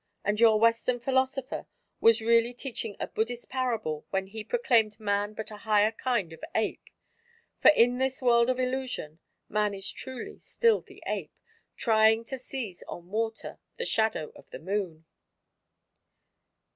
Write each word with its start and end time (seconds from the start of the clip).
And 0.23 0.39
your 0.39 0.59
Western 0.59 0.99
philosopher 0.99 1.67
was 1.99 2.23
really 2.23 2.55
teaching 2.55 2.95
a 2.99 3.05
Buddhist 3.05 3.51
parable 3.51 4.07
when 4.09 4.25
he 4.25 4.43
proclaimed 4.43 4.99
man 4.99 5.33
but 5.35 5.51
a 5.51 5.57
higher 5.57 5.91
kind 5.91 6.33
of 6.33 6.43
ape. 6.55 6.81
For 7.61 7.67
in 7.67 7.99
this 7.99 8.19
world 8.19 8.49
of 8.49 8.59
illusion, 8.59 9.19
man 9.47 9.75
is 9.75 9.91
truly 9.91 10.39
still 10.39 10.81
the 10.81 11.03
ape, 11.05 11.37
trying 11.77 12.23
to 12.23 12.39
seize 12.39 12.81
on 12.87 13.09
water 13.09 13.59
the 13.77 13.85
shadow 13.85 14.31
of 14.35 14.49
the 14.49 14.57
Moon." 14.57 15.05